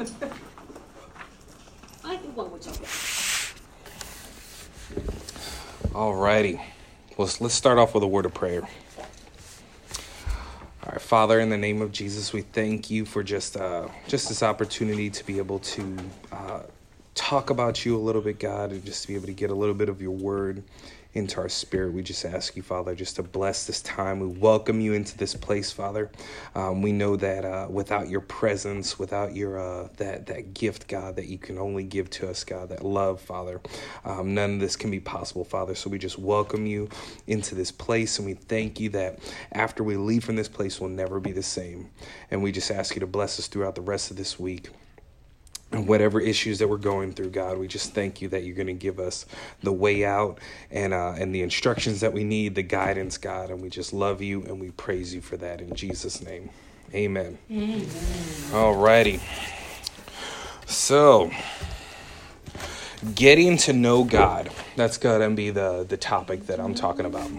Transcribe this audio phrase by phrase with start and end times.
[0.00, 0.04] I
[2.16, 2.78] think one would jump.
[5.92, 6.58] Alrighty.
[7.18, 8.62] Well, let's start off with a word of prayer.
[8.62, 8.68] All
[10.92, 14.42] right, Father, in the name of Jesus, we thank you for just uh, just this
[14.42, 15.96] opportunity to be able to
[16.32, 16.60] uh,
[17.14, 19.54] talk about you a little bit, God, and just to be able to get a
[19.54, 20.62] little bit of your word
[21.12, 21.92] into our spirit.
[21.92, 24.20] We just ask you, Father, just to bless this time.
[24.20, 26.10] We welcome you into this place, Father.
[26.54, 31.16] Um, we know that uh, without your presence, without your uh, that that gift, God,
[31.16, 33.60] that you can only give to us, God, that love, Father,
[34.04, 35.74] um, none of this can be possible, Father.
[35.74, 36.88] So we just welcome you
[37.26, 39.18] into this place, and we thank you that
[39.52, 41.90] after we leave from this place, we'll never be the same.
[42.30, 44.68] And we just ask you to bless us throughout the rest of this week
[45.72, 48.72] whatever issues that we're going through, God, we just thank you that you're going to
[48.72, 49.26] give us
[49.62, 50.38] the way out
[50.70, 54.20] and uh, and the instructions that we need, the guidance, God, and we just love
[54.20, 56.50] you and we praise you for that in Jesus' name,
[56.94, 57.38] Amen.
[57.50, 57.86] Amen.
[58.52, 59.20] All righty.
[60.66, 61.30] So,
[63.14, 64.50] getting to know God.
[64.74, 67.30] That's gonna be the the topic that I'm talking about.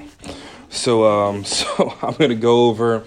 [0.69, 3.03] So, um, so I'm gonna go over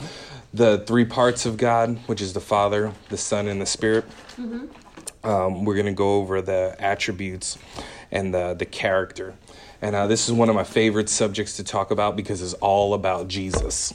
[0.53, 4.05] the three parts of God, which is the Father, the Son, and the Spirit.
[4.39, 4.67] Mm-hmm.
[5.25, 7.59] Um, we're going to go over the attributes
[8.11, 9.35] and the, the character.
[9.85, 12.95] And uh, this is one of my favorite subjects to talk about because it's all
[12.95, 13.93] about Jesus.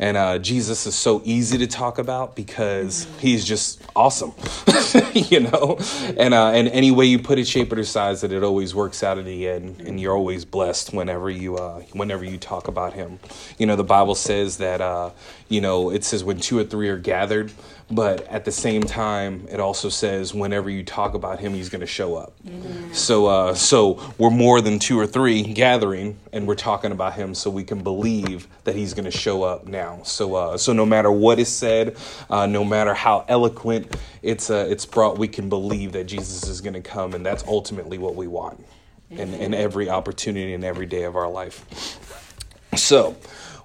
[0.00, 4.32] And uh, Jesus is so easy to talk about because he's just awesome,
[5.12, 5.78] you know?
[6.16, 8.74] And, uh, and any way you put it, shape it, or size it, it always
[8.74, 9.80] works out in the end.
[9.80, 13.20] And you're always blessed whenever you, uh, whenever you talk about him.
[13.58, 15.10] You know, the Bible says that, uh,
[15.48, 17.52] you know, it says when two or three are gathered,
[17.90, 21.80] but at the same time it also says whenever you talk about him he's going
[21.80, 22.34] to show up.
[22.46, 22.92] Mm-hmm.
[22.92, 27.34] so uh, so we're more than two or three gathering and we're talking about him
[27.34, 30.00] so we can believe that he's going to show up now.
[30.04, 31.96] So uh, so no matter what is said
[32.30, 36.60] uh, no matter how eloquent it's uh, it's brought we can believe that jesus is
[36.60, 38.64] going to come and that's ultimately what we want
[39.10, 41.64] in, in every opportunity and every day of our life.
[42.76, 43.16] So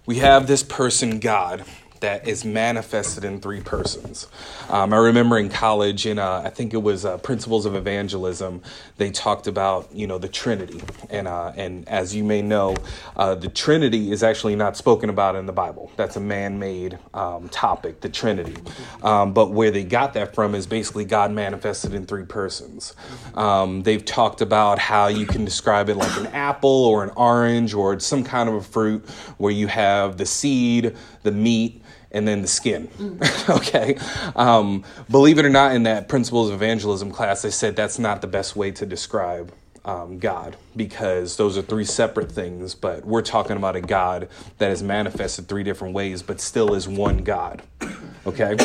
[0.05, 1.65] we have this person god
[2.03, 4.27] that is manifested in three persons.
[4.67, 8.61] Um, I remember in college, in uh, I think it was uh, Principles of Evangelism,
[8.97, 12.75] they talked about you know the Trinity, and uh, and as you may know,
[13.15, 15.93] uh, the Trinity is actually not spoken about in the Bible.
[15.95, 18.57] That's a man-made um, topic, the Trinity.
[19.01, 22.97] Um, but where they got that from is basically God manifested in three persons.
[23.33, 27.73] Um, they've talked about how you can describe it like an apple or an orange
[27.73, 31.79] or some kind of a fruit where you have the seed, the meat
[32.13, 32.87] and then the skin.
[32.97, 33.49] Mm.
[33.57, 33.97] okay.
[34.35, 38.21] Um, believe it or not, in that principles of evangelism class, they said that's not
[38.21, 39.51] the best way to describe
[39.85, 44.71] um, God because those are three separate things, but we're talking about a God that
[44.71, 47.61] is manifested three different ways, but still is one God.
[48.25, 48.55] Okay.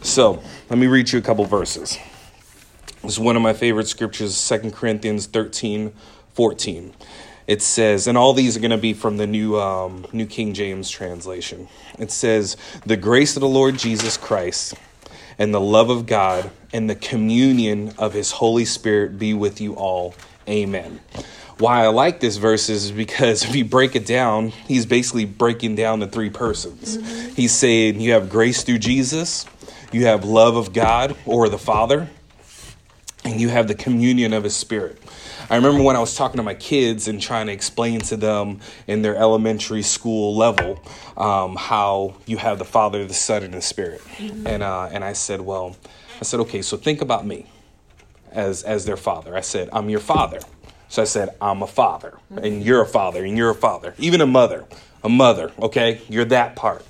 [0.00, 0.40] So
[0.70, 1.98] let me read you a couple verses.
[3.02, 5.92] This is one of my favorite scriptures, Second Corinthians 13
[6.34, 6.94] 14
[7.48, 10.52] it says, and all these are going to be from the new um, New King
[10.52, 11.66] James translation.
[11.98, 14.74] It says, "The grace of the Lord Jesus Christ
[15.38, 19.74] and the love of God and the communion of His Holy Spirit be with you
[19.74, 20.14] all.
[20.46, 21.00] Amen."
[21.56, 25.74] Why I like this verse is because if you break it down, he's basically breaking
[25.74, 26.98] down the three persons.
[26.98, 27.34] Mm-hmm.
[27.34, 29.46] He's saying you have grace through Jesus,
[29.90, 32.10] you have love of God or the Father,
[33.30, 34.98] and you have the communion of His Spirit.
[35.50, 38.60] I remember when I was talking to my kids and trying to explain to them
[38.86, 40.82] in their elementary school level
[41.16, 44.00] um, how you have the Father, the Son, and the Spirit.
[44.16, 44.46] Mm-hmm.
[44.46, 45.76] And, uh, and I said, well,
[46.20, 47.46] I said, okay, so think about me
[48.32, 49.36] as, as their father.
[49.36, 50.40] I said, I'm your father.
[50.88, 52.62] So I said, I'm a father, and mm-hmm.
[52.62, 54.64] you're a father, and you're a father, even a mother,
[55.04, 56.00] a mother, okay?
[56.08, 56.84] You're that part.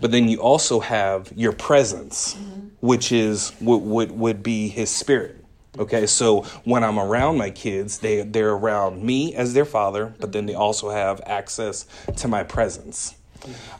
[0.00, 2.68] But then you also have your presence, mm-hmm.
[2.80, 5.44] which is what would, would be his spirit.
[5.78, 10.32] Okay, so when I'm around my kids, they they're around me as their father, but
[10.32, 13.14] then they also have access to my presence.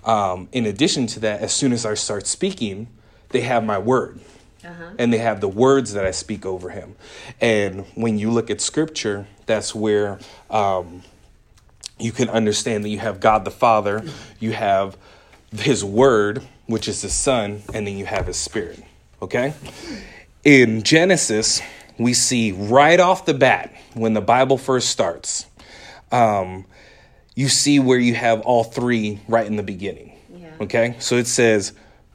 [0.04, 2.88] Um, in addition to that, as soon as I start speaking,
[3.30, 4.20] they have my word.
[4.64, 4.90] Uh-huh.
[4.98, 6.96] And they have the words that I speak over him.
[7.40, 10.18] And when you look at scripture, that's where
[10.50, 11.02] um,
[11.98, 14.04] you can understand that you have God the Father,
[14.40, 14.96] you have
[15.52, 18.82] his word, which is the Son, and then you have his spirit.
[19.22, 19.54] Okay?
[20.42, 21.62] In Genesis,
[21.98, 25.46] we see right off the bat when the Bible first starts,
[26.12, 26.66] um,
[27.34, 30.16] you see where you have all three right in the beginning.
[30.30, 30.54] Yeah.
[30.60, 31.72] Okay, so it says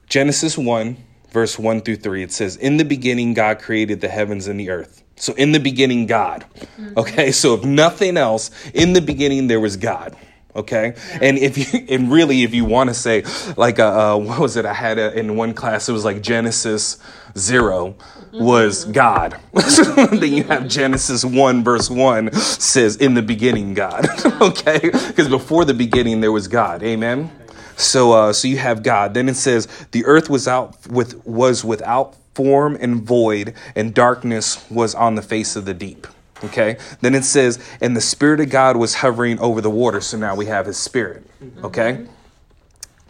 [0.07, 0.97] Genesis 1,
[1.31, 4.69] verse 1 through 3, it says, In the beginning, God created the heavens and the
[4.69, 5.03] earth.
[5.15, 6.45] So, in the beginning, God.
[6.59, 6.97] Mm-hmm.
[6.97, 10.15] Okay, so if nothing else, in the beginning, there was God.
[10.55, 13.23] Okay, and if you and really, if you want to say
[13.55, 14.65] like, uh, uh, what was it?
[14.65, 15.87] I had a, in one class.
[15.87, 16.97] It was like Genesis
[17.37, 17.95] zero
[18.33, 19.39] was God.
[19.53, 24.07] then you have Genesis one verse one says, "In the beginning, God."
[24.41, 26.83] okay, because before the beginning there was God.
[26.83, 27.31] Amen.
[27.77, 29.13] So, uh, so you have God.
[29.13, 34.69] Then it says, "The earth was out with was without form and void, and darkness
[34.69, 36.07] was on the face of the deep."
[36.43, 36.77] Okay.
[37.01, 40.01] Then it says, and the Spirit of God was hovering over the water.
[40.01, 41.25] So now we have His Spirit.
[41.63, 42.07] Okay.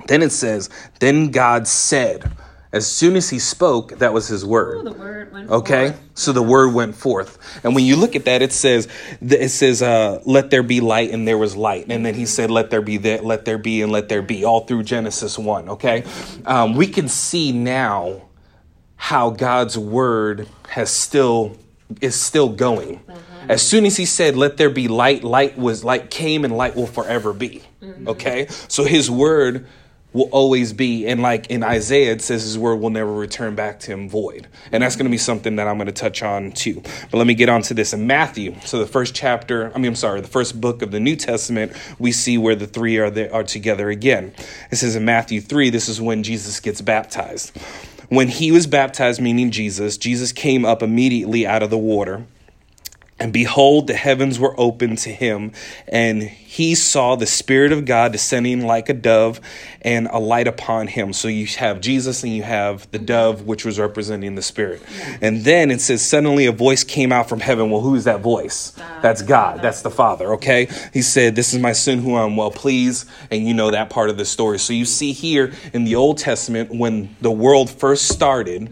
[0.08, 0.70] Then it says,
[1.00, 2.32] then God said,
[2.74, 4.78] as soon as He spoke, that was His word.
[4.80, 6.02] Oh, the word went Okay, forth.
[6.16, 8.88] so the word went forth, and when you look at that, it says,
[9.22, 12.50] it says, uh, "Let there be light," and there was light, and then he said,
[12.50, 15.68] "Let there be that, let there be, and let there be," all through Genesis one.
[15.70, 16.04] Okay,
[16.46, 18.22] um, we can see now
[18.96, 21.58] how God's word has still
[22.00, 23.00] is still going.
[23.00, 23.52] Mm-hmm.
[23.52, 26.76] As soon as he said, "Let there be light," light was light came, and light
[26.76, 27.64] will forever be.
[27.82, 28.08] Mm-hmm.
[28.10, 29.68] Okay, so his word
[30.14, 33.80] will always be and like in isaiah it says his word will never return back
[33.80, 34.48] to him void.
[34.72, 36.82] And that's going to be something that i'm going to touch on too.
[36.82, 37.94] But let me get on to this.
[37.94, 41.00] In matthew so the first chapter i mean i'm sorry the first book of the
[41.00, 44.34] new testament we see where the three are there are together again.
[44.70, 47.56] It says in matthew 3 this is when jesus gets baptized
[48.12, 52.26] when he was baptized meaning jesus jesus came up immediately out of the water
[53.22, 55.52] and behold, the heavens were opened to him,
[55.88, 59.40] and he saw the Spirit of God descending like a dove
[59.84, 61.14] and a light upon him.
[61.14, 64.82] So you have Jesus and you have the dove, which was representing the Spirit.
[65.22, 67.70] And then it says, Suddenly a voice came out from heaven.
[67.70, 68.72] Well, who's that voice?
[69.04, 69.62] That's God.
[69.62, 70.68] That's the Father, okay?
[70.92, 73.08] He said, This is my son who I'm well pleased.
[73.30, 74.58] And you know that part of the story.
[74.58, 78.68] So you see here in the Old Testament, when the world first started,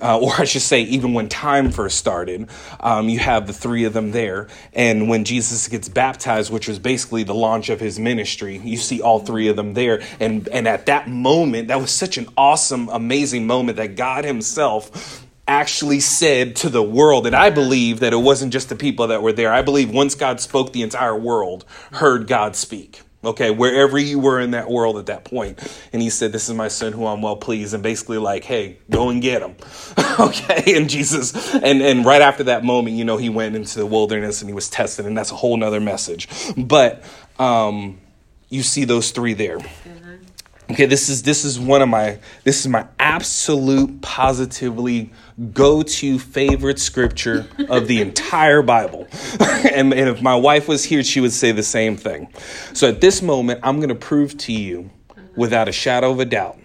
[0.00, 2.48] uh, or I should say, even when time first started,
[2.80, 4.48] um, you have the three of them there.
[4.72, 9.00] And when Jesus gets baptized, which was basically the launch of his ministry, you see
[9.00, 10.02] all three of them there.
[10.20, 15.24] And, and at that moment, that was such an awesome, amazing moment that God Himself
[15.48, 17.26] actually said to the world.
[17.26, 19.52] And I believe that it wasn't just the people that were there.
[19.52, 24.40] I believe once God spoke, the entire world heard God speak okay, wherever you were
[24.40, 25.58] in that world at that point.
[25.92, 27.74] And he said, This is my son who I'm well pleased.
[27.74, 29.56] And basically, like, hey, go and get him.
[30.20, 30.76] okay.
[30.76, 34.40] And Jesus, and, and right after that moment, you know, he went into the wilderness
[34.40, 35.06] and he was tested.
[35.06, 36.28] And that's a whole nother message.
[36.56, 37.02] But
[37.38, 37.98] um,
[38.48, 39.58] you see those three there.
[40.68, 45.12] Okay, this is this is one of my this is my absolute positively
[45.52, 49.06] go-to favorite scripture of the entire Bible.
[49.40, 52.32] and, and if my wife was here, she would say the same thing.
[52.72, 54.90] So at this moment, I'm gonna prove to you
[55.36, 56.58] without a shadow of a doubt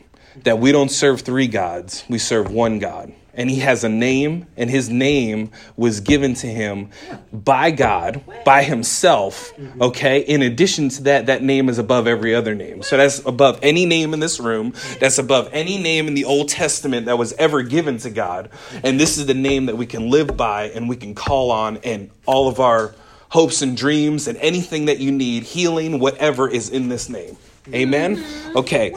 [0.44, 3.14] that we don't serve three gods, we serve one God.
[3.34, 6.90] And he has a name, and his name was given to him
[7.32, 9.54] by God, by himself.
[9.80, 10.20] Okay.
[10.20, 12.84] In addition to that, that name is above every other name.
[12.84, 14.74] So that's above any name in this room.
[15.00, 18.50] That's above any name in the Old Testament that was ever given to God.
[18.84, 21.78] And this is the name that we can live by and we can call on,
[21.78, 22.94] and all of our
[23.30, 27.38] hopes and dreams and anything that you need, healing, whatever is in this name.
[27.74, 28.22] Amen.
[28.58, 28.94] Okay.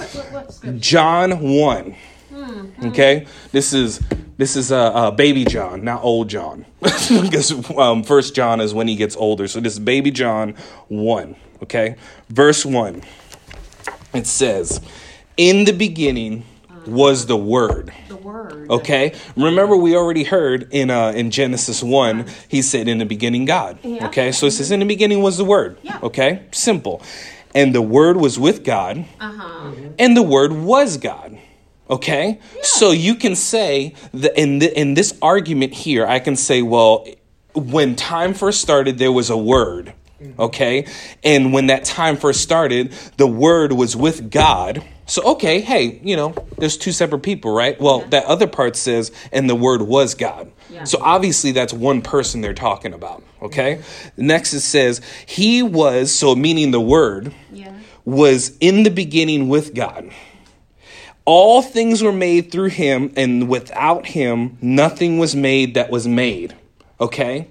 [0.78, 1.94] John 1.
[2.86, 4.00] Okay, this is
[4.36, 8.88] this is uh, uh, baby John, not old John, because um, First John is when
[8.88, 9.46] he gets older.
[9.48, 10.54] So this is baby John
[10.88, 11.36] one.
[11.62, 11.96] Okay,
[12.28, 13.02] verse one.
[14.12, 14.80] It says,
[15.36, 16.44] "In the beginning
[16.86, 18.70] was the Word." The word.
[18.70, 23.44] Okay, remember we already heard in uh, in Genesis one, he said, "In the beginning,
[23.44, 24.06] God." Yeah.
[24.06, 25.98] Okay, so it says, "In the beginning was the Word." Yeah.
[26.02, 27.02] Okay, simple,
[27.54, 29.70] and the Word was with God, Uh huh.
[29.98, 31.38] and the Word was God.
[31.90, 36.62] Okay, so you can say that in the, in this argument here, I can say,
[36.62, 37.06] well,
[37.54, 39.92] when time first started, there was a Word.
[40.20, 40.40] Mm-hmm.
[40.40, 40.86] Okay,
[41.22, 44.82] and when that time first started, the Word was with God.
[45.06, 47.78] So okay, hey, you know, there's two separate people, right?
[47.78, 48.08] Well, Yeah.
[48.10, 50.50] that other part says, and the Word was God.
[50.70, 50.84] Yeah.
[50.84, 53.22] So obviously, that's one person they're talking about.
[53.42, 53.82] Okay,
[54.16, 57.74] next it says he was so meaning the Word Yeah.
[58.06, 60.08] was in the beginning with God.
[61.24, 66.54] All things were made through him, and without him, nothing was made that was made.
[67.00, 67.48] Okay?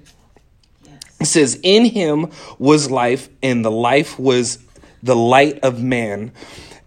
[0.84, 1.02] Yes.
[1.20, 4.60] It says, In him was life, and the life was
[5.02, 6.32] the light of man.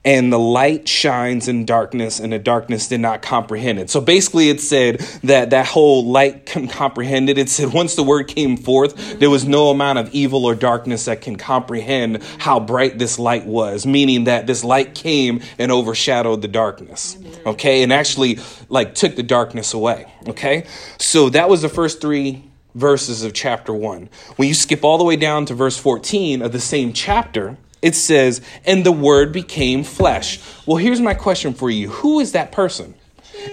[0.07, 3.91] And the light shines in darkness, and the darkness did not comprehend it.
[3.91, 7.39] So basically, it said that that whole light can comprehend it.
[7.39, 11.07] It said once the word came forth, there was no amount of evil or darkness
[11.07, 16.41] that can comprehend how bright this light was, meaning that this light came and overshadowed
[16.41, 17.19] the darkness.
[17.45, 20.07] Okay, and actually, like, took the darkness away.
[20.29, 20.67] Okay,
[20.99, 22.45] so that was the first three
[22.77, 24.09] verses of chapter 1.
[24.37, 27.95] When you skip all the way down to verse 14 of the same chapter, it
[27.95, 30.41] says, and the word became flesh.
[30.67, 32.95] Well, here's my question for you Who is that person?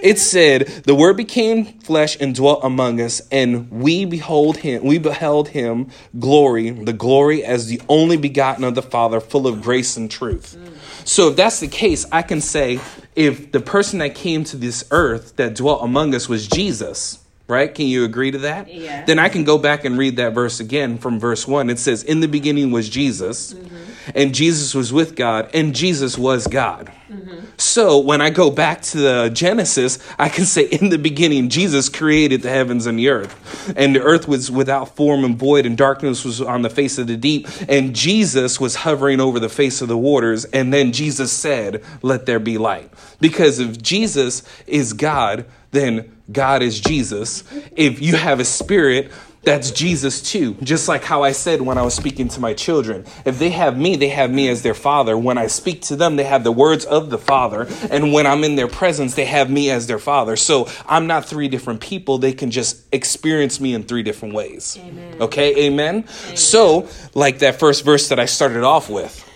[0.02, 4.98] It said, The word became flesh and dwelt among us, and we behold him, we
[4.98, 9.96] beheld him glory, the glory as the only begotten of the Father, full of grace
[9.96, 10.56] and truth.
[11.04, 12.80] So if that's the case, I can say
[13.14, 17.74] if the person that came to this earth that dwelt among us was Jesus, right?
[17.74, 18.72] Can you agree to that?
[18.72, 19.04] Yeah.
[19.04, 21.68] Then I can go back and read that verse again from verse 1.
[21.68, 24.10] It says, In the beginning was Jesus, mm-hmm.
[24.14, 26.90] and Jesus was with God, and Jesus was God.
[27.10, 27.40] Mm-hmm.
[27.58, 31.90] So when I go back to the Genesis, I can say, In the beginning, Jesus
[31.90, 33.74] created the heavens and the earth.
[33.76, 37.08] And the earth was without form and void, and darkness was on the face of
[37.08, 37.46] the deep.
[37.68, 40.46] And Jesus was hovering over the face of the waters.
[40.46, 42.90] And then Jesus said, Let there be light.
[43.20, 47.44] Because if Jesus is God, then God is Jesus.
[47.76, 49.12] If you have a spirit,
[49.44, 50.54] that's Jesus too.
[50.62, 53.04] Just like how I said when I was speaking to my children.
[53.26, 55.18] If they have me, they have me as their father.
[55.18, 57.68] When I speak to them, they have the words of the father.
[57.90, 60.36] And when I'm in their presence, they have me as their father.
[60.36, 62.16] So I'm not three different people.
[62.16, 64.78] They can just experience me in three different ways.
[64.80, 65.20] Amen.
[65.20, 66.08] Okay, amen?
[66.34, 69.30] So, like that first verse that I started off with,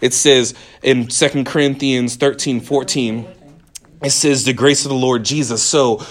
[0.00, 3.26] it says in Second Corinthians 13 14,
[4.02, 5.62] it says the grace of the Lord Jesus.
[5.62, 6.04] So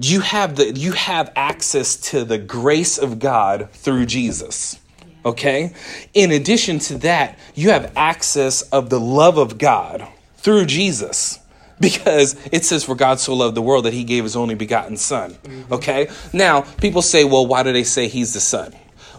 [0.00, 4.78] you have the you have access to the grace of God through Jesus.
[5.24, 5.72] Okay?
[6.14, 11.40] In addition to that, you have access of the love of God through Jesus.
[11.78, 14.96] Because it says, For God so loved the world that he gave his only begotten
[14.96, 15.32] Son.
[15.32, 15.74] Mm-hmm.
[15.74, 16.08] Okay?
[16.32, 18.74] Now, people say, Well, why do they say he's the Son?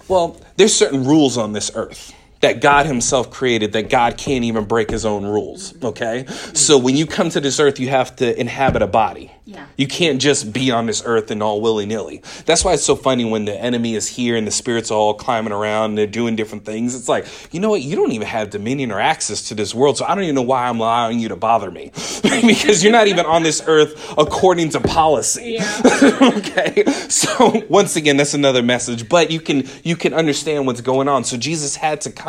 [0.07, 4.65] Well, there's certain rules on this earth that God Himself created that God can't even
[4.65, 5.73] break His own rules.
[5.83, 6.25] Okay?
[6.53, 9.31] So when you come to this earth, you have to inhabit a body.
[9.45, 9.65] Yeah.
[9.77, 12.21] You can't just be on this earth and all willy nilly.
[12.45, 15.13] That's why it's so funny when the enemy is here and the spirits are all
[15.13, 16.93] climbing around and they're doing different things.
[16.93, 17.81] It's like, you know what?
[17.81, 19.97] You don't even have dominion or access to this world.
[19.97, 21.91] So I don't even know why I'm allowing you to bother me
[22.23, 25.59] because you're not even on this earth according to policy.
[25.59, 25.81] Yeah.
[26.21, 26.83] okay.
[27.07, 31.23] So once again, that's another message, but you can, you can understand what's going on.
[31.23, 32.26] So Jesus had to come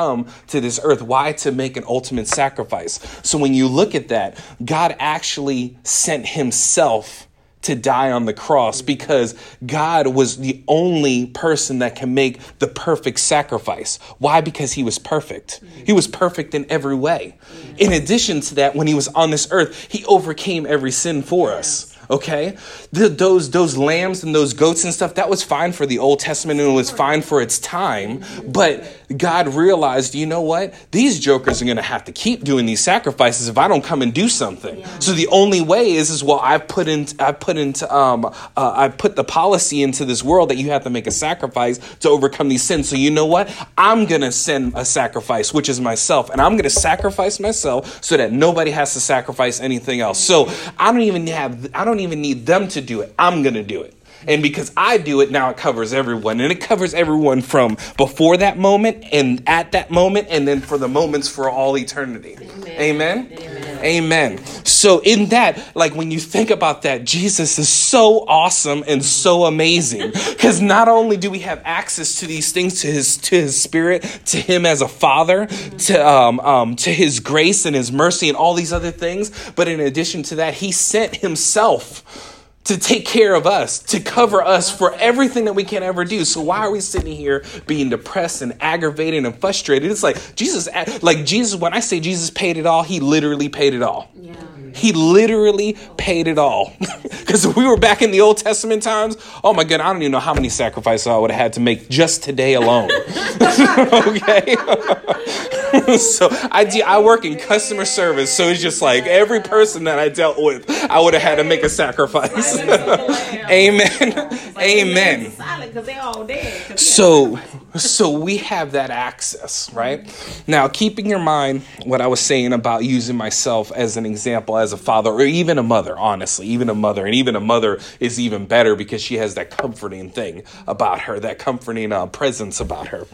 [0.48, 1.02] to this earth.
[1.02, 1.32] Why?
[1.32, 3.00] To make an ultimate sacrifice.
[3.22, 7.28] So when you look at that, God actually sent himself
[7.62, 9.34] to die on the cross because
[9.66, 13.98] God was the only person that can make the perfect sacrifice.
[14.18, 14.40] Why?
[14.40, 15.60] Because he was perfect.
[15.84, 17.36] He was perfect in every way.
[17.76, 21.52] In addition to that, when he was on this earth, he overcame every sin for
[21.52, 21.94] us.
[22.10, 22.56] Okay,
[22.90, 26.20] the, those those lambs and those goats and stuff that was fine for the Old
[26.20, 28.24] Testament and it was fine for its time.
[28.46, 28.82] But
[29.16, 30.74] God realized, you know what?
[30.90, 34.02] These jokers are going to have to keep doing these sacrifices if I don't come
[34.02, 34.84] and do something.
[35.00, 38.32] So the only way is, is well, I've put in, I put into, um, uh,
[38.56, 42.10] I put the policy into this world that you have to make a sacrifice to
[42.10, 42.88] overcome these sins.
[42.88, 43.50] So you know what?
[43.78, 48.02] I'm going to send a sacrifice, which is myself, and I'm going to sacrifice myself
[48.04, 50.18] so that nobody has to sacrifice anything else.
[50.18, 53.14] So I don't even have, I don't even need them to do it.
[53.18, 53.97] I'm going to do it.
[54.26, 56.40] And because I do it, now it covers everyone.
[56.40, 60.78] And it covers everyone from before that moment and at that moment, and then for
[60.78, 62.36] the moments for all eternity.
[62.66, 63.32] Amen.
[63.32, 63.84] Amen.
[63.84, 64.44] Amen.
[64.64, 69.44] So, in that, like when you think about that, Jesus is so awesome and so
[69.44, 70.10] amazing.
[70.10, 74.02] Because not only do we have access to these things, to his to his spirit,
[74.26, 78.36] to him as a father, to um, um, to his grace and his mercy and
[78.36, 83.34] all these other things, but in addition to that, he sent himself to take care
[83.34, 86.24] of us, to cover us for everything that we can ever do.
[86.24, 89.90] So why are we sitting here being depressed and aggravated and frustrated?
[89.90, 90.68] It's like Jesus,
[91.02, 94.10] like Jesus, when I say Jesus paid it all, he literally paid it all.
[94.14, 94.34] Yeah.
[94.74, 96.72] He literally paid it all.
[97.28, 100.00] Because if we were back in the Old Testament times, oh my God, I don't
[100.00, 102.90] even know how many sacrifices I would have had to make just today alone.
[103.42, 104.56] okay?
[105.98, 109.98] so I, de- I work in customer service, so it's just like every person that
[109.98, 112.58] I dealt with, I would have had to make a sacrifice.
[112.58, 114.38] Amen.
[114.58, 115.30] Amen.
[115.32, 116.62] Silent they all dead.
[116.62, 117.38] 'cause we So,
[117.78, 120.06] so we have that access, right?
[120.46, 124.72] Now, keeping in mind what I was saying about using myself as an example as
[124.72, 128.20] a father or even a mother, honestly, even a mother, and even a mother is
[128.20, 132.88] even better because she has that comforting thing about her, that comforting uh, presence about
[132.88, 133.06] her.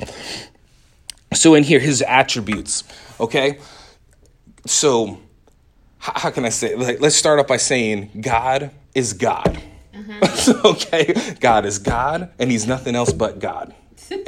[1.33, 2.85] So, in here, his attributes,
[3.19, 3.59] okay?
[4.67, 5.21] So,
[5.99, 6.75] how, how can I say?
[6.75, 9.61] Like, let's start off by saying God is God.
[10.65, 13.75] okay, God is God, and He's nothing else but God.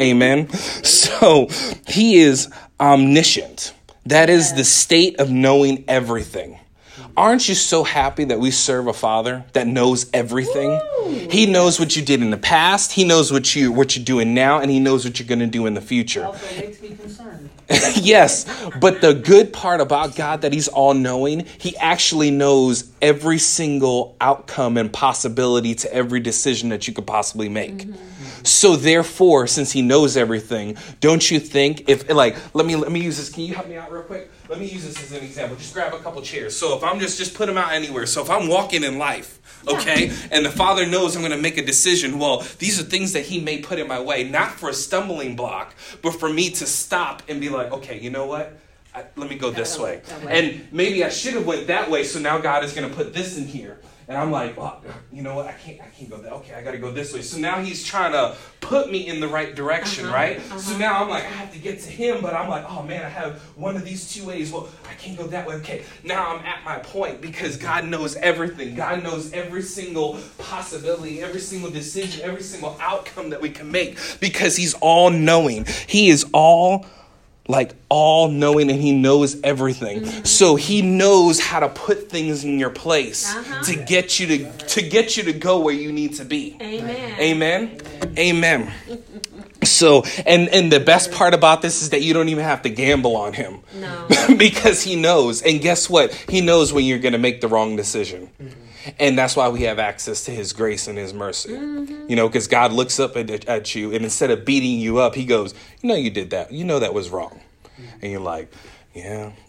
[0.01, 0.49] Amen.
[0.51, 1.49] So
[1.87, 3.73] He is omniscient.
[4.07, 6.59] That is the state of knowing everything.
[7.17, 10.79] Aren't you so happy that we serve a Father that knows everything?
[11.31, 12.93] He knows what you did in the past.
[12.93, 15.47] He knows what you what you're doing now, and He knows what you're going to
[15.47, 16.27] do in the future.
[16.27, 17.49] Also makes me concerned.
[17.97, 18.45] yes,
[18.81, 24.15] but the good part about God that He's all knowing, He actually knows every single
[24.21, 27.79] outcome and possibility to every decision that you could possibly make.
[27.79, 28.16] Mm-hmm.
[28.47, 33.00] So therefore, since He knows everything, don't you think if like let me let me
[33.00, 33.29] use this?
[33.29, 34.31] Can you help me out real quick?
[34.49, 35.57] Let me use this as an example.
[35.57, 36.57] Just grab a couple chairs.
[36.57, 38.07] So if I'm just just put them out anywhere.
[38.07, 39.37] So if I'm walking in life
[39.69, 40.12] okay?
[40.31, 42.19] And the Father knows I'm going to make a decision.
[42.19, 45.37] Well, these are things that He may put in my way, not for a stumbling
[45.37, 48.57] block, but for me to stop and be like, okay, you know what?
[48.95, 50.00] I, let me go this way.
[50.29, 53.12] And maybe I should have went that way, so now God is going to put
[53.12, 53.79] this in here.
[54.09, 54.81] And I'm like, oh,
[55.13, 55.47] you know what?
[55.47, 55.81] I can't.
[55.81, 56.33] I can't go that.
[56.35, 57.23] Okay, I got to go this way.
[57.23, 60.39] So now he's trying to put me in the right direction, uh-huh, right?
[60.39, 60.59] Uh-huh.
[60.59, 63.05] So now I'm like, I have to get to him, but I'm like, oh man,
[63.05, 64.53] I have one of these two ways.
[64.53, 65.57] Well, I can't go that way.
[65.57, 68.77] Okay, now I'm at my point because God knows everything.
[68.77, 73.99] God knows every single possibility, every single decision, every single outcome that we can make
[74.21, 75.67] because He's all knowing.
[75.89, 76.87] He is all
[77.49, 80.00] like all knowing and he knows everything.
[80.00, 80.25] Mm-hmm.
[80.25, 83.62] so he knows how to put things in your place uh-huh.
[83.65, 86.57] to get you to to get you to go where you need to be.
[86.61, 87.21] Amen.
[87.21, 87.81] Amen?
[88.19, 88.73] Amen,
[89.62, 92.69] so and and the best part about this is that you don't even have to
[92.69, 93.61] gamble on him.
[93.75, 94.07] No.
[94.37, 95.43] because he knows.
[95.43, 96.15] And guess what?
[96.29, 98.31] He knows when you're going to make the wrong decision.
[98.41, 98.66] Mm-hmm.
[98.99, 101.50] And that's why we have access to his grace and his mercy.
[101.50, 102.09] Mm-hmm.
[102.09, 105.14] You know, because God looks up at, at you and instead of beating you up,
[105.14, 106.52] he goes, You know, you did that.
[106.52, 107.40] You know, that was wrong.
[107.64, 107.99] Mm-hmm.
[108.02, 108.52] And you're like,
[108.95, 109.33] Yeah,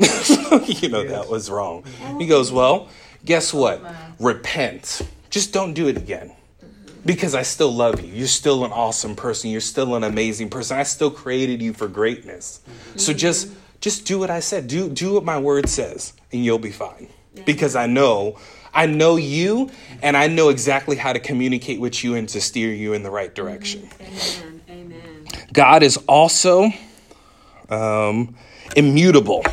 [0.66, 1.84] you know, that was wrong.
[2.18, 2.90] He goes, Well,
[3.26, 3.82] guess what?
[4.20, 5.02] Repent.
[5.30, 6.34] Just don't do it again
[7.06, 8.12] because I still love you.
[8.12, 9.50] You're still an awesome person.
[9.50, 10.78] You're still an amazing person.
[10.78, 12.62] I still created you for greatness.
[12.68, 13.00] Mm-hmm.
[13.00, 14.68] So just just do what I said.
[14.68, 17.10] Do do what my word says and you'll be fine.
[17.46, 18.40] Because I know
[18.78, 19.72] I know you
[20.04, 23.10] and I know exactly how to communicate with you and to steer you in the
[23.10, 23.90] right direction.
[24.00, 24.62] Amen.
[24.70, 25.28] Amen.
[25.52, 26.70] God is also
[27.70, 28.36] um,
[28.76, 29.44] immutable.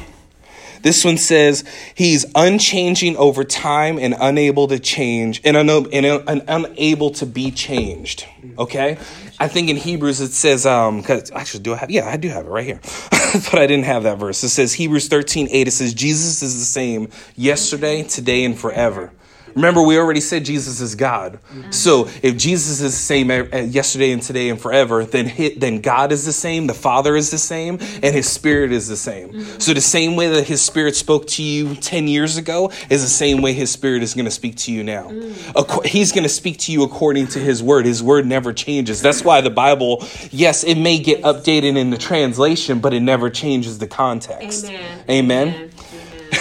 [0.84, 1.64] This one says
[1.94, 7.24] he's unchanging over time and unable to change and, un- and, un- and unable to
[7.24, 8.26] be changed.
[8.58, 8.98] Okay?
[9.40, 12.28] I think in Hebrews it says, um, cause actually, do I have, yeah, I do
[12.28, 12.80] have it right here.
[13.10, 14.44] but I didn't have that verse.
[14.44, 19.10] It says Hebrews 13, 8, it says, Jesus is the same yesterday, today, and forever.
[19.54, 21.38] Remember, we already said Jesus is God.
[21.70, 23.30] So if Jesus is the same
[23.70, 27.38] yesterday and today and forever, then then God is the same, the Father is the
[27.38, 29.30] same, and His Spirit is the same.
[29.30, 29.58] Mm-hmm.
[29.60, 33.08] So the same way that His Spirit spoke to you ten years ago is the
[33.08, 35.10] same way His Spirit is going to speak to you now.
[35.10, 35.86] Mm.
[35.86, 37.86] He's going to speak to you according to His Word.
[37.86, 39.00] His Word never changes.
[39.00, 43.30] That's why the Bible, yes, it may get updated in the translation, but it never
[43.30, 44.66] changes the context.
[44.66, 45.04] Amen.
[45.08, 45.48] Amen.
[45.48, 45.70] Amen.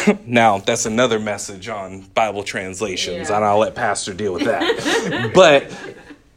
[0.26, 3.36] now, that's another message on Bible translations, yeah.
[3.36, 5.32] and I'll let Pastor deal with that.
[5.36, 5.72] but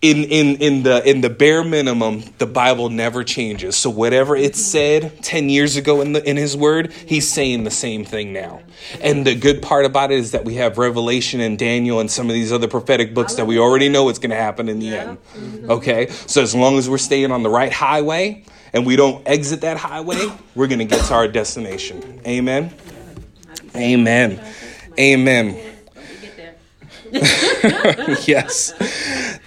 [0.03, 3.77] in, in, in the in the bare minimum, the Bible never changes.
[3.77, 7.71] So whatever it said ten years ago in the in His Word, He's saying the
[7.71, 8.61] same thing now.
[9.01, 12.29] And the good part about it is that we have Revelation and Daniel and some
[12.29, 14.87] of these other prophetic books that we already know what's going to happen in the
[14.87, 15.03] yeah.
[15.03, 15.19] end.
[15.35, 15.71] Mm-hmm.
[15.71, 19.63] Okay, so as long as we're staying on the right highway and we don't exit
[19.63, 22.21] that highway, we're going to get to our destination.
[22.27, 22.73] Amen.
[23.77, 24.41] Amen.
[24.99, 25.77] Amen.
[28.27, 28.73] yes.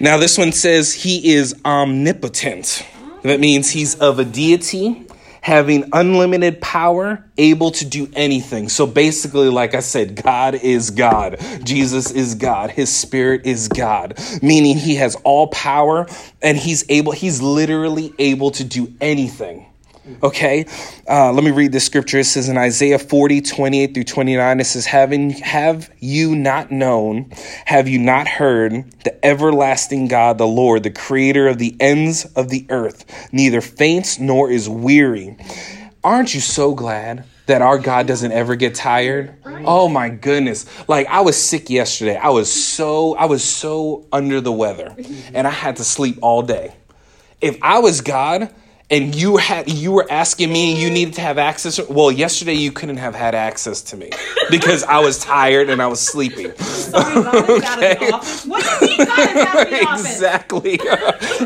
[0.00, 2.86] Now, this one says he is omnipotent.
[3.22, 5.06] That means he's of a deity,
[5.42, 8.68] having unlimited power, able to do anything.
[8.68, 11.38] So basically, like I said, God is God.
[11.62, 12.70] Jesus is God.
[12.70, 16.06] His spirit is God, meaning he has all power
[16.40, 19.66] and he's able, he's literally able to do anything.
[20.22, 20.66] Okay,
[21.08, 22.18] uh, let me read the scripture.
[22.18, 27.30] It says in Isaiah 40, 28 through 29, it says, Having, Have you not known,
[27.64, 32.48] have you not heard, the everlasting God, the Lord, the creator of the ends of
[32.48, 35.36] the earth, neither faints nor is weary?
[36.02, 37.24] Aren't you so glad?
[37.50, 39.34] that our God doesn't ever get tired.
[39.44, 40.66] Oh my goodness.
[40.88, 42.16] Like I was sick yesterday.
[42.16, 44.94] I was so I was so under the weather
[45.34, 46.76] and I had to sleep all day.
[47.40, 48.54] If I was God,
[48.90, 51.80] and you had you were asking me you needed to have access?
[51.88, 54.10] Well yesterday you couldn't have had access to me
[54.50, 56.52] because i was tired and i was sleeping.
[56.92, 57.98] Okay.
[59.82, 60.80] exactly.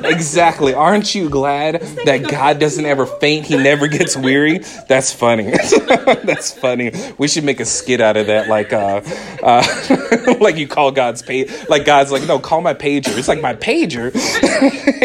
[0.04, 0.74] Exactly.
[0.74, 3.46] Aren't you glad that god doesn't ever faint?
[3.46, 4.58] He never gets weary?
[4.88, 5.50] That's funny.
[6.24, 6.92] That's funny.
[7.18, 9.02] We should make a skit out of that like uh,
[9.42, 13.16] uh like you call god's page like god's like no call my pager.
[13.18, 14.14] It's like my pager?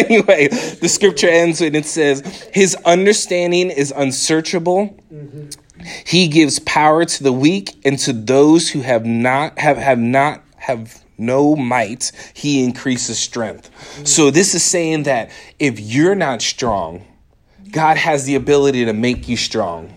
[0.10, 4.98] Anyway the scripture ends and it says his understanding is unsearchable.
[5.14, 5.50] Mm-hmm.
[6.06, 10.44] He gives power to the weak and to those who have not have, have not
[10.58, 13.70] have no might, he increases strength.
[13.70, 14.06] Mm-hmm.
[14.06, 17.06] So this is saying that if you're not strong,
[17.72, 19.94] God has the ability to make you strong.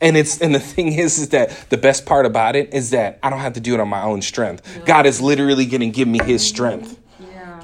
[0.00, 3.18] And it's and the thing is is that the best part about it is that
[3.22, 4.82] I don't have to do it on my own strength.
[4.86, 6.98] God is literally going to give me his strength.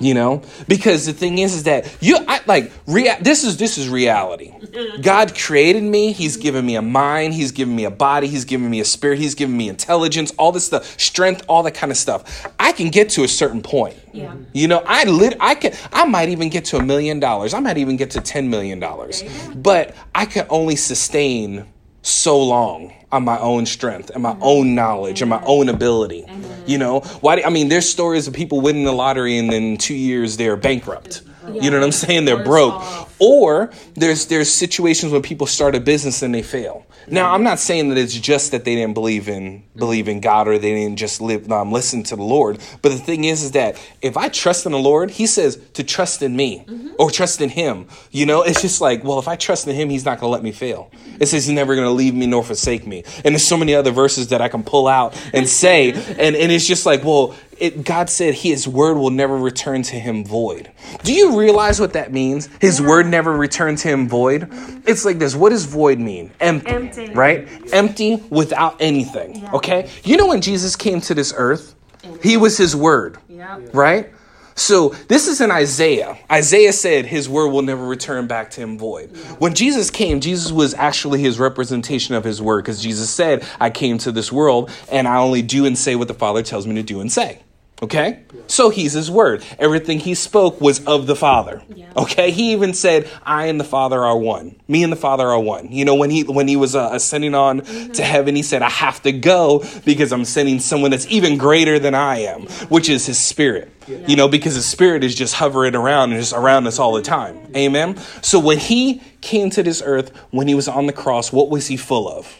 [0.00, 0.42] You know?
[0.68, 4.52] Because the thing is is that you I like rea- this is this is reality.
[5.00, 8.68] God created me, he's given me a mind, he's given me a body, he's given
[8.70, 11.98] me a spirit, he's given me intelligence, all this stuff, strength, all that kind of
[11.98, 12.46] stuff.
[12.58, 13.96] I can get to a certain point.
[14.12, 14.34] Yeah.
[14.52, 17.54] You know, I lit I can I might even get to a million dollars.
[17.54, 19.22] I might even get to 10 million dollars.
[19.54, 21.66] But I can only sustain
[22.02, 26.24] so long on my own strength and my own knowledge and my own ability.
[26.66, 27.36] You know, why?
[27.36, 30.56] do- I mean, there's stories of people winning the lottery and then two years they're
[30.56, 31.22] bankrupt.
[31.52, 32.24] You know what I'm saying?
[32.24, 32.74] They're broke.
[32.74, 33.15] off.
[33.18, 36.86] Or there's there's situations when people start a business and they fail.
[37.08, 40.48] Now, I'm not saying that it's just that they didn't believe in believe in God
[40.48, 42.58] or they didn't just live um, listen to the Lord.
[42.82, 45.84] But the thing is, is that if I trust in the Lord, He says to
[45.84, 46.66] trust in me
[46.98, 47.86] or trust in Him.
[48.10, 50.32] You know, it's just like, well, if I trust in Him, He's not going to
[50.32, 50.90] let me fail.
[51.20, 53.04] It says He's never going to leave me nor forsake me.
[53.24, 56.52] And there's so many other verses that I can pull out and say, and and
[56.52, 60.70] it's just like, well, it, God said His word will never return to Him void.
[61.04, 62.48] Do you realize what that means?
[62.60, 64.48] His word never returned to Him void.
[64.86, 65.34] It's like this.
[65.34, 66.30] What does void mean?
[66.40, 67.12] Empty, Empty.
[67.14, 67.48] right?
[67.72, 69.48] Empty without anything.
[69.54, 69.90] Okay.
[70.04, 71.74] You know when Jesus came to this earth,
[72.22, 73.58] He was His word Yeah.
[73.72, 74.10] right?
[74.58, 76.16] So this is in Isaiah.
[76.32, 79.14] Isaiah said his word will never return back to him void.
[79.38, 83.68] When Jesus came, Jesus was actually his representation of his word because Jesus said, I
[83.68, 86.74] came to this world and I only do and say what the Father tells me
[86.76, 87.42] to do and say.
[87.82, 88.24] Okay?
[88.46, 89.44] So he's his word.
[89.58, 91.62] Everything he spoke was of the Father.
[91.74, 91.92] Yeah.
[91.94, 92.30] Okay?
[92.30, 94.56] He even said, I and the Father are one.
[94.66, 95.70] Me and the Father are one.
[95.70, 98.70] You know, when he when he was uh, ascending on to heaven, he said, I
[98.70, 103.04] have to go because I'm sending someone that's even greater than I am, which is
[103.04, 103.70] his spirit.
[103.86, 107.02] You know, because his spirit is just hovering around and just around us all the
[107.02, 107.38] time.
[107.54, 107.96] Amen.
[108.22, 111.68] So when he came to this earth, when he was on the cross, what was
[111.68, 112.34] he full of?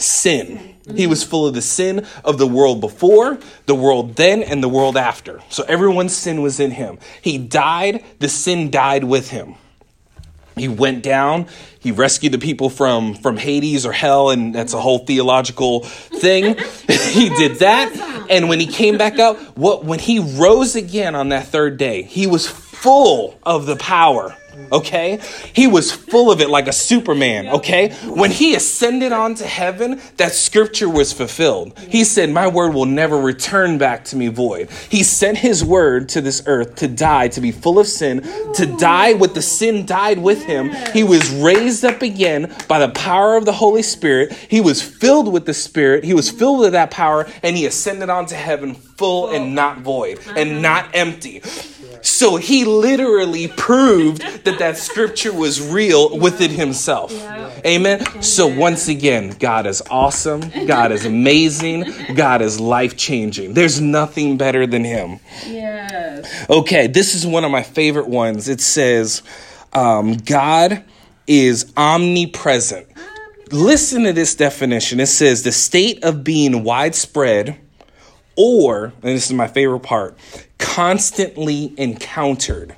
[0.00, 0.74] Sin.
[0.94, 4.68] He was full of the sin of the world before, the world then, and the
[4.68, 5.40] world after.
[5.48, 6.98] So everyone's sin was in him.
[7.22, 9.54] He died, the sin died with him.
[10.56, 11.46] He went down,
[11.78, 16.56] he rescued the people from, from Hades or hell, and that's a whole theological thing.
[16.88, 18.26] he did that.
[18.28, 22.02] And when he came back up, what when he rose again on that third day,
[22.02, 24.36] he was full of the power.
[24.72, 25.20] Okay?
[25.52, 27.48] He was full of it like a Superman.
[27.48, 27.92] Okay?
[28.04, 31.78] When he ascended onto heaven, that scripture was fulfilled.
[31.78, 34.70] He said, My word will never return back to me void.
[34.88, 38.22] He sent his word to this earth to die, to be full of sin,
[38.54, 40.70] to die with the sin died with him.
[40.92, 44.32] He was raised up again by the power of the Holy Spirit.
[44.32, 46.04] He was filled with the Spirit.
[46.04, 50.18] He was filled with that power, and he ascended onto heaven full and not void
[50.36, 50.60] and uh-huh.
[50.60, 51.42] not empty.
[52.02, 57.12] So he literally proved that that scripture was real within himself.
[57.64, 58.22] Amen.
[58.22, 60.40] So once again, God is awesome.
[60.66, 61.84] God is amazing.
[62.14, 63.54] God is life changing.
[63.54, 65.20] There's nothing better than him.
[65.46, 66.48] Yes.
[66.48, 68.48] Okay, this is one of my favorite ones.
[68.48, 69.22] It says,
[69.72, 70.84] um, God
[71.26, 72.86] is omnipresent.
[73.52, 75.00] Listen to this definition.
[75.00, 77.58] It says the state of being widespread
[78.36, 80.16] or, and this is my favorite part,
[80.58, 82.74] constantly encountered.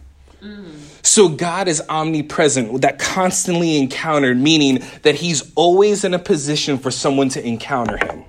[1.02, 6.90] So God is omnipresent, that constantly encountered, meaning that He's always in a position for
[6.90, 8.24] someone to encounter Him.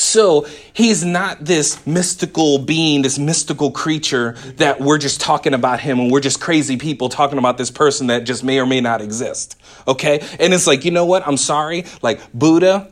[0.00, 6.00] So he's not this mystical being, this mystical creature that we're just talking about him
[6.00, 9.02] and we're just crazy people talking about this person that just may or may not
[9.02, 9.60] exist.
[9.86, 10.26] Okay?
[10.38, 11.26] And it's like, you know what?
[11.26, 11.84] I'm sorry.
[12.00, 12.90] Like Buddha,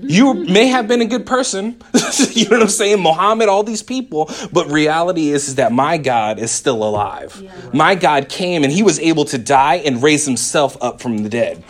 [0.00, 1.80] you may have been a good person.
[2.30, 3.00] you know what I'm saying?
[3.00, 4.30] Muhammad, all these people.
[4.52, 7.42] But reality is, is that my God is still alive.
[7.72, 11.28] My God came and he was able to die and raise himself up from the
[11.28, 11.62] dead.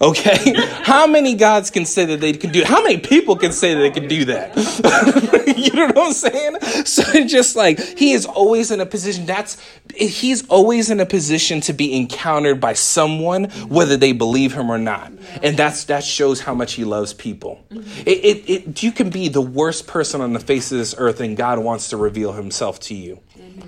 [0.00, 0.54] Okay?
[0.82, 3.80] How many gods can say that they can do How many people can say that
[3.80, 4.56] they can do that?
[5.56, 6.60] you know what I'm saying?
[6.86, 9.58] So it's just like he is always in a position that's
[9.94, 14.78] he's always in a position to be encountered by someone, whether they believe him or
[14.78, 15.12] not.
[15.42, 17.64] And that's that shows how much he loves people.
[17.70, 21.20] It, it, it you can be the worst person on the face of this earth
[21.20, 23.20] and God wants to reveal himself to you.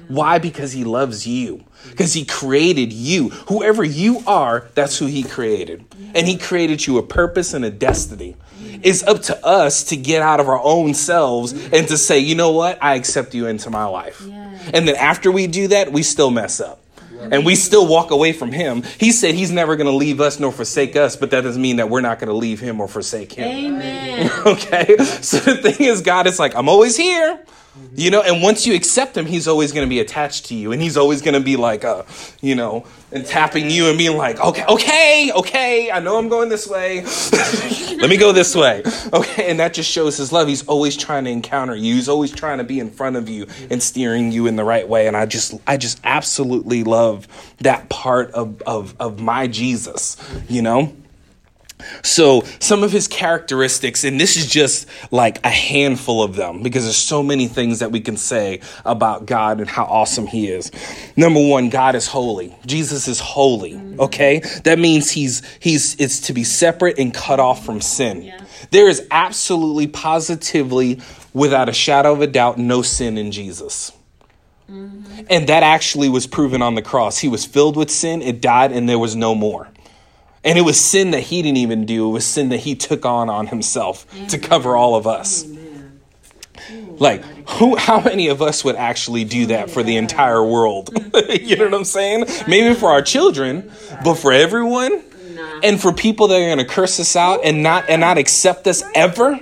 [0.09, 0.39] Why?
[0.39, 1.65] Because he loves you.
[1.91, 3.31] Because he created you.
[3.31, 5.85] Whoever you are, that's who he created.
[6.15, 8.37] And he created you a purpose and a destiny.
[8.83, 12.35] It's up to us to get out of our own selves and to say, you
[12.35, 12.79] know what?
[12.83, 14.25] I accept you into my life.
[14.25, 16.81] And then after we do that, we still mess up.
[17.31, 18.83] And we still walk away from him.
[18.99, 21.77] He said he's never going to leave us nor forsake us, but that doesn't mean
[21.77, 23.47] that we're not going to leave him or forsake him.
[23.47, 24.31] Amen.
[24.47, 24.97] Okay?
[24.99, 27.45] So the thing is, God is like, I'm always here,
[27.95, 30.73] You know, and once you accept him, he's always going to be attached to you,
[30.73, 32.03] and he's always going to be like, uh,
[32.43, 36.51] you know, and tapping you and being like, okay, okay, okay, I know I'm going
[36.51, 37.03] this way.
[37.97, 38.83] Let me go this way.
[39.13, 40.49] Okay, and that just shows his love.
[40.49, 41.95] He's always trying to encounter you.
[41.95, 44.87] He's always trying to be in front of you and steering you in the right
[44.87, 45.07] way.
[45.07, 47.27] And I just, I just absolutely love
[47.59, 50.17] that part of of of my Jesus.
[50.49, 50.97] You know.
[52.03, 56.85] So, some of his characteristics, and this is just like a handful of them because
[56.85, 60.71] there's so many things that we can say about God and how awesome he is.
[61.17, 62.55] Number 1, God is holy.
[62.67, 64.41] Jesus is holy, okay?
[64.65, 68.23] That means he's he's it's to be separate and cut off from sin.
[68.23, 68.45] Yeah.
[68.71, 71.01] There is absolutely positively
[71.33, 73.93] without a shadow of a doubt no sin in Jesus.
[74.71, 75.25] Mm-hmm.
[75.29, 77.19] And that actually was proven on the cross.
[77.19, 79.69] He was filled with sin, it died and there was no more.
[80.45, 82.09] And it was sin that he didn't even do.
[82.09, 85.45] It was sin that he took on on himself to cover all of us.
[85.45, 86.01] Amen.
[86.99, 87.77] Like, who?
[87.77, 90.91] How many of us would actually do that for the entire world?
[91.31, 92.27] you know what I'm saying?
[92.47, 93.71] Maybe for our children,
[94.05, 95.03] but for everyone,
[95.63, 98.67] and for people that are going to curse us out and not and not accept
[98.67, 99.41] us ever,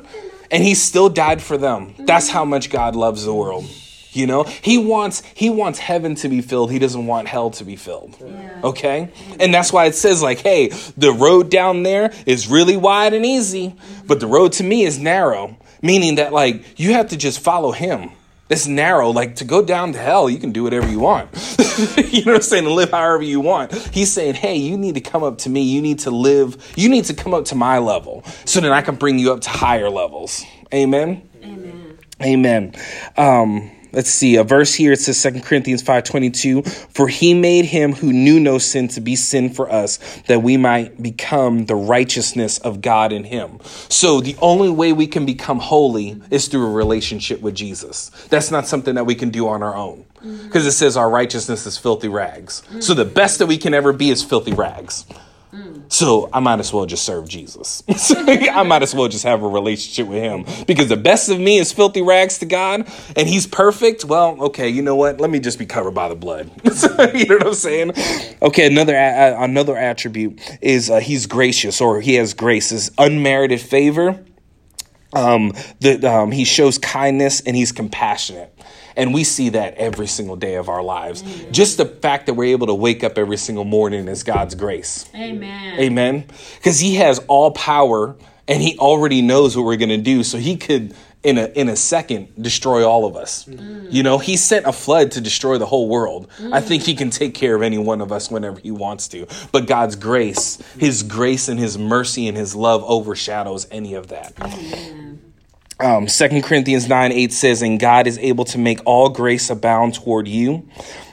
[0.50, 1.94] and he still died for them.
[1.98, 3.66] That's how much God loves the world.
[4.12, 6.72] You know, he wants he wants heaven to be filled.
[6.72, 8.16] He doesn't want hell to be filled.
[8.20, 8.60] Yeah.
[8.64, 9.12] Okay?
[9.38, 13.24] And that's why it says like, hey, the road down there is really wide and
[13.24, 13.74] easy,
[14.06, 17.70] but the road to me is narrow, meaning that like you have to just follow
[17.70, 18.10] him.
[18.48, 19.10] It's narrow.
[19.10, 21.30] Like to go down to hell, you can do whatever you want.
[21.96, 22.64] you know what I'm saying?
[22.64, 23.72] To live however you want.
[23.94, 25.62] He's saying, hey, you need to come up to me.
[25.62, 28.82] You need to live, you need to come up to my level so that I
[28.82, 30.44] can bring you up to higher levels.
[30.74, 31.28] Amen.
[31.44, 31.98] Amen.
[32.20, 32.74] Amen.
[33.16, 34.92] Um, let's see a verse here.
[34.92, 39.16] It says 2 Corinthians 5.22, For he made him who knew no sin to be
[39.16, 43.58] sin for us, that we might become the righteousness of God in him.
[43.88, 48.10] So the only way we can become holy is through a relationship with Jesus.
[48.28, 50.04] That's not something that we can do on our own.
[50.16, 50.44] Mm-hmm.
[50.44, 52.62] Because it says our righteousness is filthy rags.
[52.80, 55.06] So the best that we can ever be is filthy rags.
[55.88, 57.82] So I might as well just serve Jesus.
[57.88, 61.58] I might as well just have a relationship with him because the best of me
[61.58, 64.04] is filthy rags to God and he's perfect.
[64.04, 65.20] Well, okay, you know what?
[65.20, 66.50] Let me just be covered by the blood.
[67.14, 67.92] you know what I'm saying?
[68.40, 73.60] Okay, another a- another attribute is uh, he's gracious or he has grace is unmerited
[73.60, 74.24] favor.
[75.12, 78.56] Um, the, um, he shows kindness and he's compassionate.
[79.00, 81.22] And we see that every single day of our lives.
[81.50, 85.08] Just the fact that we're able to wake up every single morning is God's grace.
[85.14, 85.80] Amen.
[85.80, 86.24] Amen.
[86.56, 88.14] Because he has all power
[88.46, 90.22] and he already knows what we're going to do.
[90.22, 93.46] So he could, in a, in a second, destroy all of us.
[93.46, 93.90] Mm.
[93.90, 96.28] You know, he sent a flood to destroy the whole world.
[96.38, 96.62] I mm.
[96.62, 99.26] think he can take care of any one of us whenever he wants to.
[99.50, 104.34] But God's grace, his grace and his mercy and his love overshadows any of that.
[105.80, 109.94] Um, 2 Corinthians 9 8 says, And God is able to make all grace abound
[109.94, 110.68] toward you,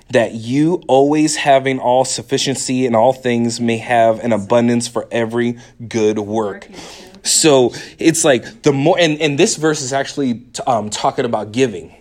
[0.10, 5.58] that you, always having all sufficiency in all things, may have an abundance for every
[5.88, 6.68] good work.
[7.24, 11.52] So it's like the more, and, and this verse is actually t- um, talking about
[11.52, 11.94] giving.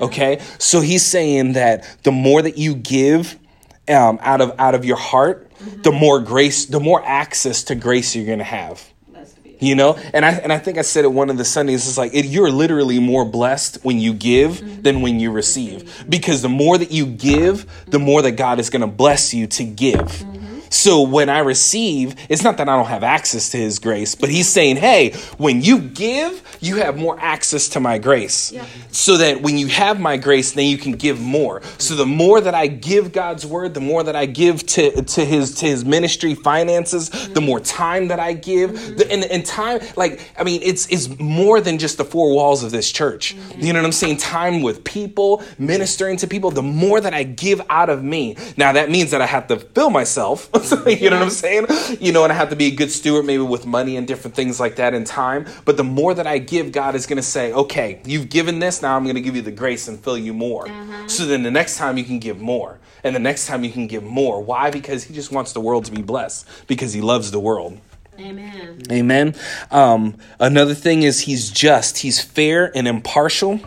[0.00, 3.38] Okay, so he's saying that the more that you give
[3.88, 5.50] um, out of out of your heart,
[5.82, 8.97] the more grace, the more access to grace you're have Blessed to be.
[9.60, 9.98] You know?
[10.12, 12.24] And i and i think i said it one of the sundays it's like it,
[12.24, 14.82] you're literally more blessed when you give mm-hmm.
[14.82, 16.06] than when you receive.
[16.08, 19.46] Because the more that you give the more that god is going to bless you
[19.48, 20.47] to give mm-hmm.
[20.70, 24.28] So when i receive it's not that i don't have access to his grace but
[24.28, 28.52] he's saying hey when you give you have more access to my grace.
[28.52, 28.66] Yeah.
[28.90, 31.62] so that when you have my grace then you can give more.
[31.78, 35.24] So the more that i give god's word the more that i give to to
[35.24, 38.96] his to his ministry finances the more time that i give.
[38.96, 42.62] The, and, and time like i mean it's it's more than just the four walls
[42.62, 43.36] of this church.
[43.36, 43.60] Mm-hmm.
[43.60, 44.18] You know what i'm saying?
[44.18, 48.36] Time with people ministering to people the more that i give out of me.
[48.56, 50.50] Now that means that i have to fill myself
[50.86, 51.66] you know what i'm saying?
[52.00, 54.34] You know and i have to be a good steward maybe with money and different
[54.34, 55.46] things like that in time.
[55.64, 58.82] But the more that i give god is going to say okay you've given this
[58.82, 60.66] now i'm going to give you the grace and fill you more.
[61.06, 63.86] So then the next time you can give more and the next time you can
[63.86, 64.42] give more.
[64.42, 64.70] Why?
[64.70, 67.78] Because he just wants the world to be blessed because he loves the world.
[68.18, 68.82] Amen.
[68.90, 69.34] Amen.
[69.70, 73.60] Um, another thing is he's just, he's fair and impartial.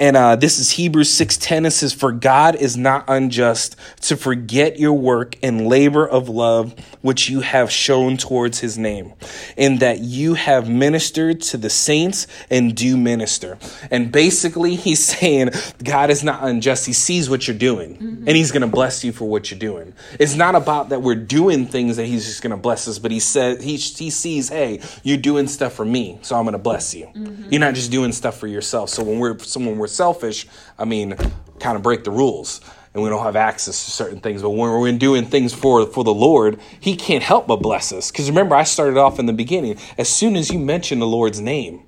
[0.00, 1.66] And uh, this is Hebrews 6:10.
[1.66, 6.74] It says, For God is not unjust to forget your work and labor of love
[7.02, 9.12] which you have shown towards his name,
[9.56, 13.58] in that you have ministered to the saints and do minister.
[13.90, 15.50] And basically, he's saying
[15.82, 16.86] God is not unjust.
[16.86, 19.94] He sees what you're doing, and he's gonna bless you for what you're doing.
[20.18, 23.20] It's not about that we're doing things that he's just gonna bless us, but he
[23.20, 27.08] says he, he sees, hey, you're doing stuff for me, so I'm gonna bless you.
[27.50, 28.90] You're not just doing stuff for yourself.
[28.90, 30.46] So when we're so when we're selfish,
[30.78, 31.16] I mean,
[31.60, 32.60] kind of break the rules
[32.94, 34.42] and we don't have access to certain things.
[34.42, 38.10] But when we're doing things for for the Lord, He can't help but bless us.
[38.10, 39.78] Because remember, I started off in the beginning.
[39.96, 41.82] As soon as you mention the Lord's name,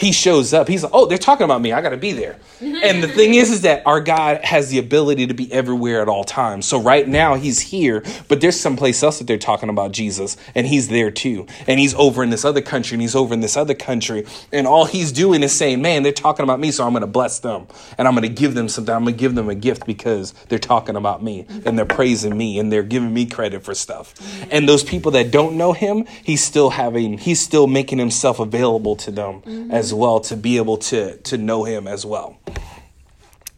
[0.00, 0.66] he shows up.
[0.66, 1.72] He's like, oh, they're talking about me.
[1.72, 2.38] I got to be there.
[2.60, 6.08] and the thing is, is that our God has the ability to be everywhere at
[6.08, 6.66] all times.
[6.66, 10.66] So right now he's here, but there's someplace else that they're talking about Jesus, and
[10.66, 11.46] he's there too.
[11.66, 14.66] And he's over in this other country, and he's over in this other country, and
[14.66, 17.40] all he's doing is saying, man, they're talking about me, so I'm going to bless
[17.40, 17.66] them,
[17.98, 18.94] and I'm going to give them something.
[18.94, 22.36] I'm going to give them a gift because they're talking about me, and they're praising
[22.36, 24.14] me, and they're giving me credit for stuff.
[24.50, 28.96] And those people that don't know him, he's still having, he's still making himself available
[28.96, 29.70] to them mm-hmm.
[29.70, 32.38] as well to be able to to know him as well.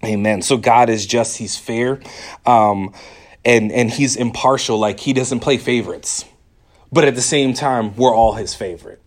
[0.04, 0.42] Amen.
[0.42, 2.00] So god is just he's fair
[2.46, 2.94] um
[3.44, 4.78] and and he's impartial.
[4.78, 6.24] Like he doesn't play favorites.
[6.90, 9.01] But at the same time we're all his favorite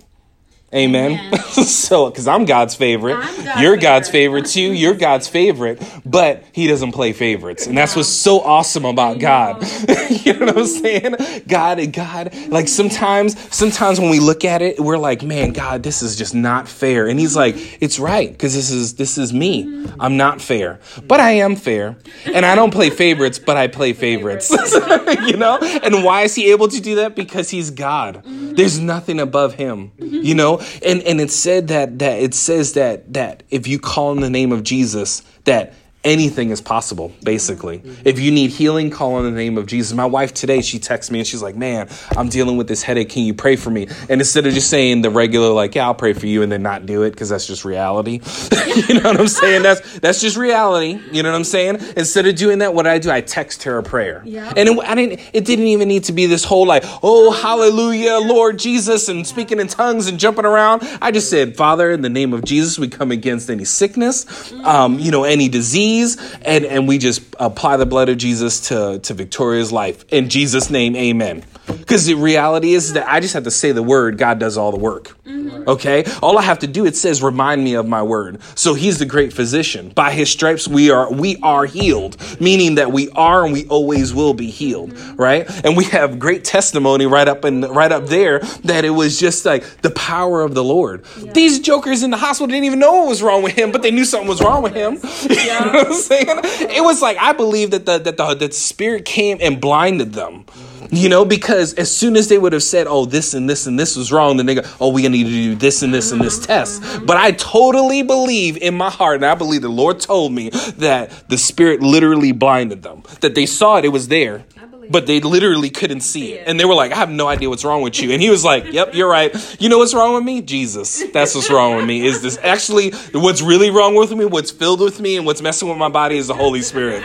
[0.75, 1.11] Amen.
[1.11, 1.39] Amen.
[1.63, 4.47] so, because I'm God's favorite, I'm God's you're God's favorite.
[4.47, 4.73] favorite too.
[4.73, 9.63] You're God's favorite, but He doesn't play favorites, and that's what's so awesome about God.
[10.09, 11.15] you know what I'm saying?
[11.47, 16.01] God, God, like sometimes, sometimes when we look at it, we're like, man, God, this
[16.01, 19.87] is just not fair, and He's like, it's right because this is this is me.
[19.97, 23.93] I'm not fair, but I am fair, and I don't play favorites, but I play
[23.93, 24.51] favorites.
[25.25, 27.15] you know, and why is He able to do that?
[27.15, 28.23] Because He's God.
[28.25, 29.93] There's nothing above Him.
[29.97, 34.11] You know, and and it said that that it says that that if you call
[34.11, 35.73] in the name of Jesus, that
[36.05, 37.81] anything is possible basically.
[38.05, 39.93] If you need healing call on the name of jesus.
[39.93, 43.09] My wife today she texts me and she's like man i'm dealing with this headache.
[43.09, 43.87] Can you pray for me?
[44.09, 46.61] And instead of just saying the regular like yeah i'll pray for you and then
[46.61, 48.21] not do it because that's just reality.
[48.75, 49.63] You know what i'm saying?
[49.63, 50.99] That's that's just reality.
[51.11, 51.79] You know what i'm saying?
[51.95, 54.21] Instead of doing that what i do i text her a prayer.
[54.25, 54.51] Yeah.
[54.55, 58.17] and it, I didn't, it didn't even need to be this whole like, oh, hallelujah,
[58.19, 60.81] Lord Jesus, and speaking in tongues and jumping around.
[61.01, 64.99] I just said, Father, in the name of Jesus, we come against any sickness, um,
[64.99, 69.13] you know, any disease, and, and we just apply the blood of Jesus to, to
[69.13, 70.05] Victoria's life.
[70.09, 71.43] In Jesus' name, amen.
[71.85, 74.71] Because the reality is that I just have to say the word, God does all
[74.71, 75.15] the work.
[75.23, 75.69] Mm-hmm.
[75.69, 76.03] Okay?
[76.23, 78.41] All I have to do, it says, remind me of my word.
[78.55, 79.89] So he's the great physician.
[79.89, 84.15] By his stripes we are we are healed, meaning that we are and we always
[84.15, 85.15] will be healed, mm-hmm.
[85.15, 85.65] right?
[85.65, 89.45] And we have great testimony right up and right up there that it was just
[89.45, 91.05] like the power of the Lord.
[91.33, 93.91] These jokers in the hospital didn't even know what was wrong with him, but they
[93.91, 94.93] knew something was wrong with him.
[95.29, 96.39] you know what I'm saying?
[96.71, 100.45] It was like I believe that the that the, that spirit came and blinded them.
[100.91, 103.79] You know, because as soon as they would have said, "Oh, this and this and
[103.79, 106.11] this was wrong," then they go, "Oh, we gonna need to do this and this
[106.11, 109.99] and this test." But I totally believe in my heart, and I believe the Lord
[109.99, 113.03] told me that the Spirit literally blinded them.
[113.21, 114.45] That they saw it; it was there,
[114.89, 117.63] but they literally couldn't see it, and they were like, "I have no idea what's
[117.63, 119.33] wrong with you." And He was like, "Yep, you're right.
[119.59, 120.41] You know what's wrong with me?
[120.41, 121.03] Jesus.
[121.11, 122.05] That's what's wrong with me.
[122.05, 124.25] Is this actually what's really wrong with me?
[124.25, 127.03] What's filled with me and what's messing with my body is the Holy Spirit.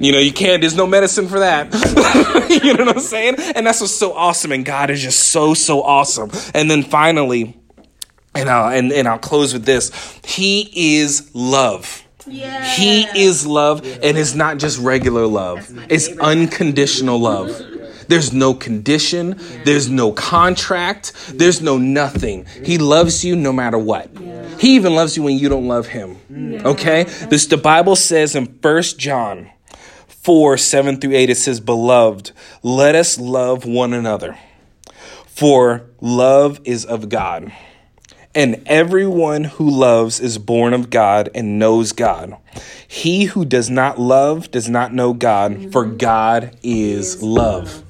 [0.00, 0.60] You know, you can't.
[0.60, 1.72] There's no medicine for that.
[2.62, 3.36] you know what I'm saying?
[3.54, 4.52] And that's what's so awesome.
[4.52, 6.30] And God is just so so awesome.
[6.54, 7.56] And then finally,
[8.34, 9.90] and I'll and, and I'll close with this.
[10.24, 12.02] He is love.
[12.26, 12.64] Yeah.
[12.64, 15.68] He is love, and it's not just regular love.
[15.88, 16.24] It's favorite.
[16.24, 17.48] unconditional love.
[18.08, 19.40] There's no condition.
[19.64, 21.12] There's no contract.
[21.34, 22.46] There's no nothing.
[22.64, 24.10] He loves you no matter what.
[24.58, 26.18] He even loves you when you don't love him.
[26.64, 27.04] Okay?
[27.04, 29.50] This the Bible says in First John
[30.08, 32.30] 4, 7 through 8, it says, Beloved,
[32.62, 34.38] let us love one another.
[35.26, 37.52] For love is of God.
[38.34, 42.36] And everyone who loves is born of God and knows God.
[42.88, 47.82] He who does not love does not know God, for God is love.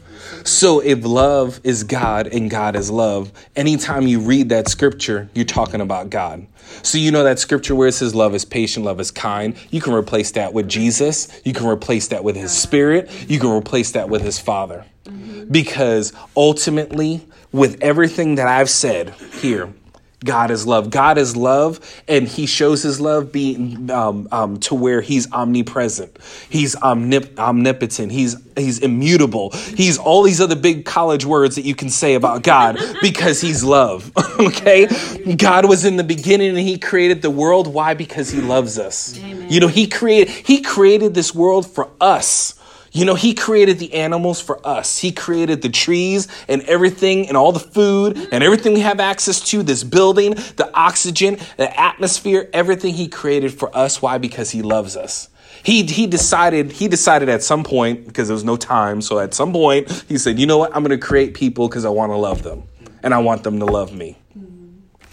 [0.45, 5.45] So if love is God and God is love, anytime you read that scripture, you're
[5.45, 6.47] talking about God.
[6.83, 9.57] So you know that scripture where it says love is patient, love is kind.
[9.71, 11.41] You can replace that with Jesus.
[11.45, 13.11] You can replace that with his spirit.
[13.31, 14.85] You can replace that with his father.
[15.05, 15.53] Mm-hmm.
[15.53, 17.21] Because ultimately,
[17.53, 19.73] with everything that I've said here,
[20.25, 20.91] God is love.
[20.91, 26.17] God is love, and He shows His love being um, um, to where He's omnipresent.
[26.49, 28.13] He's omnip- omnipotent.
[28.13, 29.51] He's He's immutable.
[29.51, 33.65] He's all these other big college words that you can say about God because He's
[33.65, 34.13] love.
[34.41, 34.87] okay,
[35.37, 37.67] God was in the beginning and He created the world.
[37.67, 37.95] Why?
[37.95, 39.17] Because He loves us.
[39.19, 42.59] You know, He created He created this world for us.
[42.93, 44.99] You know, he created the animals for us.
[44.99, 49.41] He created the trees and everything and all the food and everything we have access
[49.51, 54.03] to, this building, the oxygen, the atmosphere, everything he created for us.
[54.03, 54.19] Why?
[54.19, 55.31] Because he loves us.
[55.63, 59.33] He, he decided he decided at some point because there was no time so at
[59.33, 62.11] some point he said you know what i'm going to create people because i want
[62.11, 62.65] to love them
[63.05, 64.19] and i want them to love me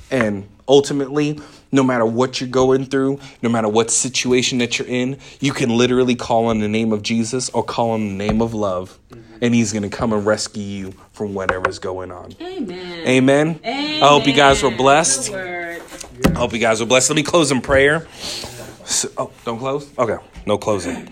[0.10, 1.40] and ultimately
[1.72, 5.70] no matter what you're going through, no matter what situation that you're in, you can
[5.78, 8.98] literally call on the name of Jesus or call on the name of love,
[9.42, 12.34] and He's going to come and rescue you from whatever's going on.
[12.42, 13.08] Amen.
[13.08, 13.60] Amen.
[13.64, 14.04] Amen.
[14.04, 15.32] I hope you guys were blessed.
[15.34, 15.80] I
[16.36, 17.10] hope you guys were blessed.
[17.10, 18.08] Let me close in prayer.
[18.86, 19.88] So- oh, don't close?
[19.98, 21.08] Okay, no closing.